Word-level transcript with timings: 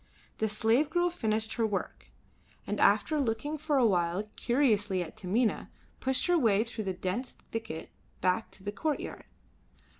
The 0.39 0.49
slave 0.49 0.89
girl 0.89 1.11
finished 1.11 1.53
her 1.53 1.67
work, 1.67 2.09
and 2.65 2.79
after 2.79 3.19
looking 3.19 3.59
for 3.59 3.77
a 3.77 3.85
while 3.85 4.23
curiously 4.35 5.03
at 5.03 5.15
Taminah, 5.15 5.69
pushed 5.99 6.25
her 6.25 6.39
way 6.39 6.63
through 6.63 6.85
the 6.85 6.93
dense 6.93 7.33
thicket 7.51 7.91
back 8.19 8.49
to 8.53 8.63
the 8.63 8.71
courtyard. 8.71 9.25